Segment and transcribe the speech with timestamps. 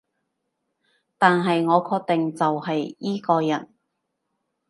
[1.19, 3.71] 但係我確定就係依個人